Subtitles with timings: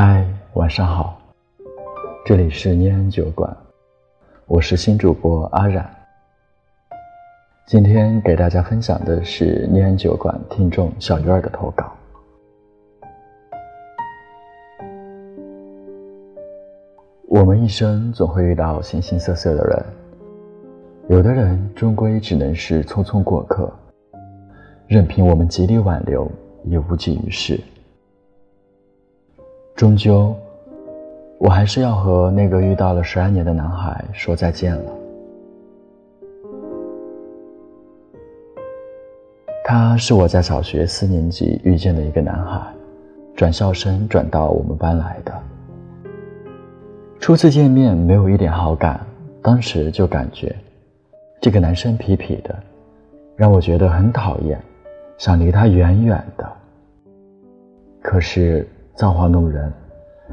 [0.00, 1.20] 嗨，晚上好，
[2.24, 3.56] 这里是念安酒馆，
[4.46, 5.84] 我是新主播阿冉。
[7.66, 11.92] 今天给大家分享的是念安酒馆听众小鱼儿的投稿。
[17.26, 19.84] 我们一生总会遇到形形色色的人，
[21.08, 23.68] 有的人终归只能是匆匆过客，
[24.86, 26.30] 任凭我们极力挽留，
[26.66, 27.60] 也无济于事。
[29.78, 30.34] 终究，
[31.38, 34.92] 我还是要和那个遇到了十二年的男孩说再见了。
[39.64, 42.60] 他是我在小学四年级遇见的一个男孩，
[43.36, 45.32] 转校生转到我们班来的。
[47.20, 49.00] 初次见面没有一点好感，
[49.40, 50.52] 当时就感觉
[51.40, 52.52] 这个男生痞痞的，
[53.36, 54.60] 让我觉得很讨厌，
[55.18, 56.52] 想离他远远的。
[58.02, 58.66] 可是。
[58.98, 59.72] 造化弄人，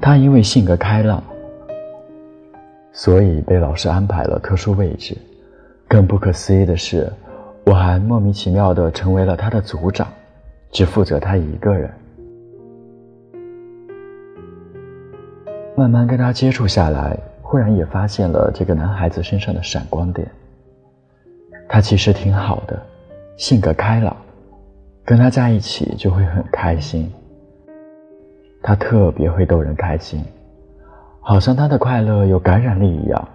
[0.00, 1.22] 他因为性格开朗，
[2.90, 5.14] 所以被老师安排了特殊位置。
[5.86, 7.12] 更不可思议的是，
[7.66, 10.08] 我还莫名其妙的成为了他的组长，
[10.70, 11.90] 只负责他一个人。
[15.76, 20.26] 慢慢跟他接触下来，忽然也发现了这个男孩子身上的闪光点。
[21.68, 22.82] 他其实挺好的，
[23.36, 24.16] 性格开朗，
[25.04, 27.12] 跟他在一起就会很开心。
[28.66, 30.20] 他特别会逗人开心，
[31.20, 33.28] 好像他的快乐有感染力一样。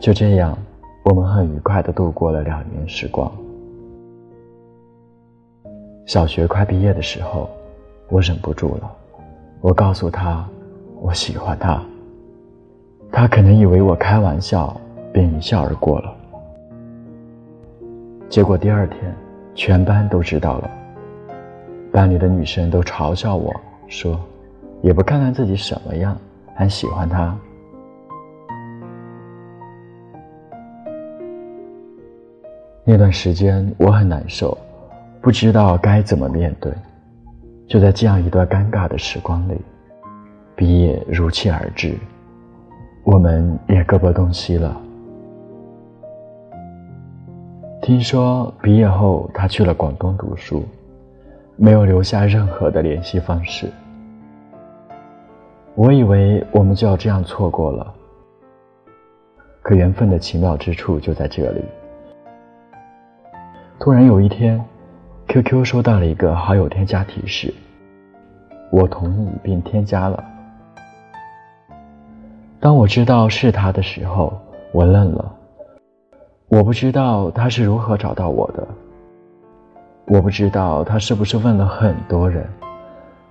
[0.00, 0.58] 就这样，
[1.04, 3.30] 我们很愉快的度过了两年时光。
[6.04, 7.48] 小学快毕业的时候，
[8.08, 8.90] 我忍不住了，
[9.60, 10.44] 我告诉他
[11.00, 11.80] 我喜欢他。
[13.12, 14.76] 他可能以为我开玩笑，
[15.12, 16.12] 便一笑而过了。
[18.28, 19.14] 结果第二天，
[19.54, 20.68] 全班都知道了，
[21.92, 23.54] 班里的女生都嘲笑我。
[23.92, 24.18] 说，
[24.80, 26.16] 也不看看自己什么样，
[26.54, 27.38] 还喜欢他。
[32.84, 34.56] 那段时间我很难受，
[35.20, 36.72] 不知道该怎么面对。
[37.68, 39.60] 就在这样一段尴尬的时光里，
[40.56, 41.94] 毕业如期而至，
[43.04, 44.74] 我们也各奔东西了。
[47.82, 50.64] 听说毕业后他去了广东读书，
[51.56, 53.70] 没有留下任何的联系方式。
[55.74, 57.94] 我以为我们就要这样错过了，
[59.62, 61.64] 可缘分的奇妙之处就在这里。
[63.80, 64.62] 突然有一天
[65.28, 67.52] ，QQ 收到了一个好友添加提示，
[68.70, 70.22] 我同意并添加了。
[72.60, 74.38] 当我知道是他的时候，
[74.72, 75.34] 我愣了。
[76.48, 78.68] 我不知道他是如何找到我的，
[80.04, 82.46] 我不知道他是不是问了很多人，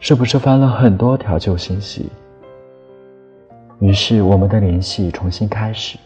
[0.00, 2.10] 是不是翻了很多条旧信息。
[3.80, 5.98] 于是，我们的联系重新开始。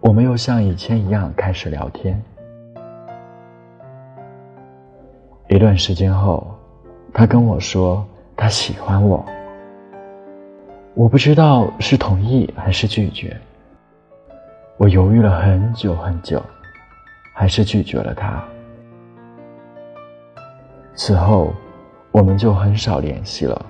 [0.00, 2.20] 我们又像以前一样开始聊天。
[5.48, 6.46] 一段时间后，
[7.12, 8.04] 他跟我说
[8.34, 9.24] 他喜欢我。
[10.94, 13.36] 我不知道是同意还是拒绝。
[14.78, 16.42] 我犹豫了很久很久，
[17.34, 18.42] 还是拒绝了他。
[20.94, 21.52] 此后，
[22.12, 23.66] 我们就很少联系了。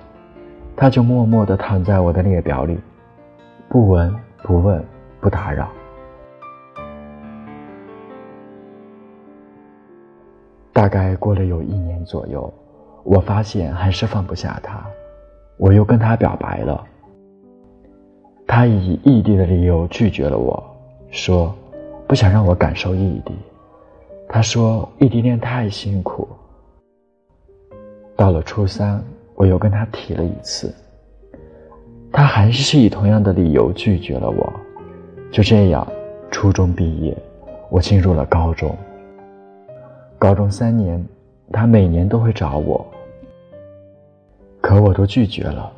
[0.79, 2.79] 他就默默地躺在我的列表里，
[3.67, 4.85] 不闻不问
[5.19, 5.67] 不打扰。
[10.71, 12.53] 大概过了有一年左右，
[13.03, 14.85] 我发现还是放不下他，
[15.57, 16.85] 我又跟他表白了。
[18.45, 20.63] 他以异地的理由拒绝了我，
[21.09, 21.51] 说
[22.07, 23.33] 不想让我感受异地。
[24.29, 26.27] 他说异地恋太辛苦。
[28.15, 29.03] 到了初三。
[29.37, 30.73] 我又跟他提了一次，
[32.11, 34.51] 他还是以同样的理由拒绝了我。
[35.31, 35.87] 就这样，
[36.31, 37.15] 初中毕业，
[37.69, 38.75] 我进入了高中。
[40.17, 41.05] 高中三年，
[41.53, 42.83] 他每年都会找我，
[44.59, 45.71] 可我都拒绝了。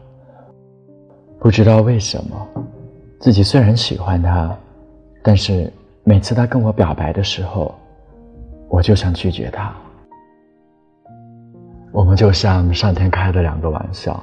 [1.38, 2.48] 不知道为什么，
[3.20, 4.58] 自己虽然喜欢他，
[5.22, 5.70] 但是
[6.06, 7.76] 每次他跟我表白的时候，
[8.70, 9.76] 我就想拒绝他。
[11.92, 14.22] 我们就像上天开的两个玩笑，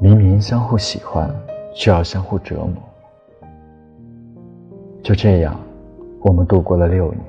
[0.00, 1.34] 明明相互喜欢，
[1.74, 2.74] 却要相互折磨。
[5.02, 5.58] 就这样，
[6.20, 7.20] 我们度过了六年，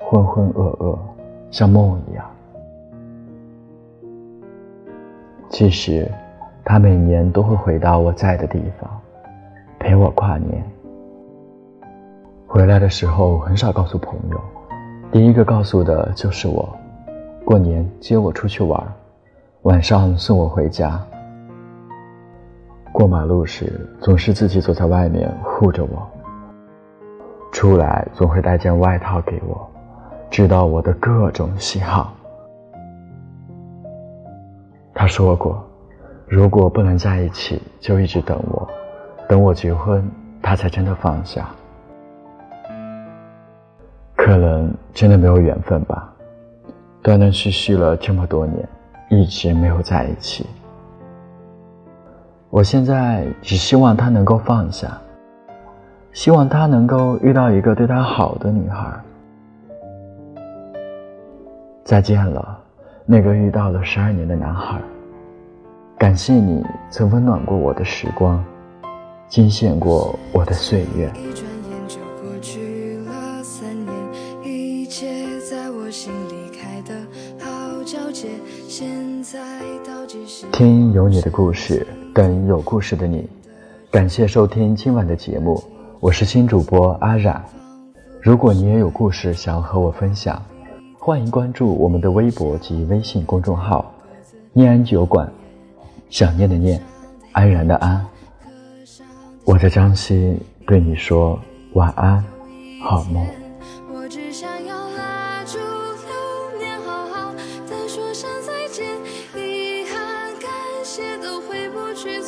[0.00, 0.98] 浑浑噩噩，
[1.50, 2.24] 像梦一样。
[5.48, 6.10] 其实，
[6.64, 8.90] 他每年都会回到我在的地方，
[9.78, 10.62] 陪我跨年。
[12.48, 14.40] 回来的时候很少告诉朋友，
[15.12, 16.68] 第一个告诉的就是我。
[17.52, 18.82] 过年接我出去玩，
[19.64, 20.98] 晚上送我回家。
[22.90, 26.10] 过马路时总是自己走在外面护着我，
[27.52, 29.68] 出来总会带件外套给我，
[30.30, 32.14] 知道我的各种喜好。
[34.94, 35.62] 他说过，
[36.26, 38.66] 如果不能在一起，就一直等我，
[39.28, 40.02] 等我结婚，
[40.40, 41.50] 他才真的放下。
[44.16, 46.10] 可能真的没有缘分吧，
[47.02, 48.68] 断断续续了这么多年，
[49.10, 50.46] 一直没有在一起。
[52.48, 54.96] 我现在只希望他能够放下，
[56.12, 58.92] 希望他能够遇到一个对他好的女孩。
[61.82, 62.56] 再见了，
[63.04, 64.80] 那个遇到了十二年的男孩。
[65.98, 68.44] 感谢你曾温暖过我的时光，
[69.26, 71.12] 惊现过我的岁月。
[80.52, 83.28] 听有你的故事，等有故事的你。
[83.90, 85.62] 感谢收听今晚的节目，
[86.00, 87.42] 我是新主播阿冉。
[88.20, 90.40] 如果你也有故事想要和我分享，
[90.98, 93.92] 欢迎关注我们的微博及微信公众号
[94.52, 95.30] “念安酒馆”。
[96.10, 96.80] 想念的念，
[97.32, 98.04] 安然的安。
[99.44, 101.38] 我在江西对你说
[101.72, 102.22] 晚安，
[102.82, 103.41] 好梦。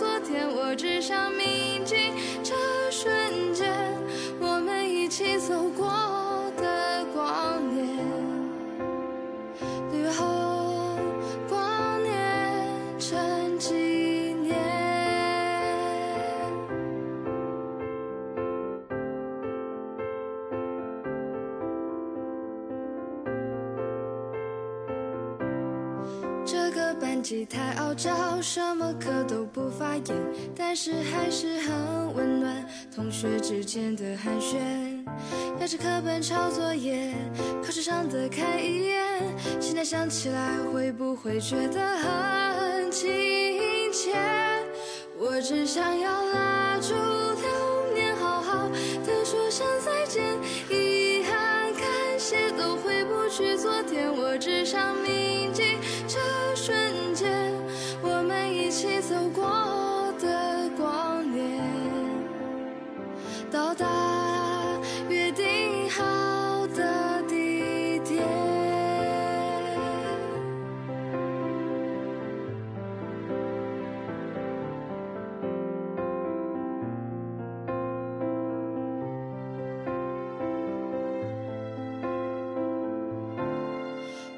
[0.04, 1.73] 昨天，我只想明。
[26.74, 28.10] 个班级太傲娇，
[28.42, 30.04] 什么课都不发言，
[30.56, 32.68] 但是还是很温暖。
[32.92, 34.56] 同学之间的寒暄，
[35.60, 37.14] 压着课本抄作业，
[37.62, 39.22] 考试上的看一眼。
[39.60, 43.08] 现在想起来，会不会觉得很亲
[43.92, 44.12] 切？
[45.16, 48.68] 我只想要拉住流年，好好
[49.06, 50.24] 的说声再见。
[50.68, 55.43] 遗憾、感谢都回不去昨天，我只想铭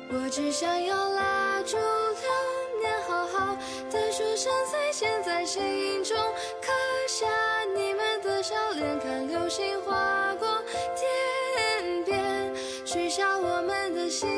[0.09, 1.81] 我只想要拉住流
[2.81, 3.57] 年，好好
[3.91, 4.25] 的说。
[4.37, 6.15] 声再见，在心中
[6.61, 6.71] 刻
[7.09, 7.27] 下
[7.75, 10.63] 你们的笑脸，看流星划过
[10.95, 12.55] 天边，
[12.85, 14.29] 许下我们的心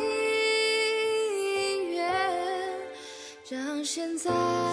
[1.90, 2.08] 愿，
[3.48, 4.67] 让现在。